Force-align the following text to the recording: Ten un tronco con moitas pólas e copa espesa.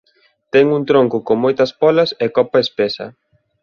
Ten 0.53 0.65
un 0.77 0.83
tronco 0.89 1.17
con 1.27 1.37
moitas 1.43 1.71
pólas 1.81 2.09
e 2.23 2.25
copa 2.37 2.57
espesa. 2.65 3.05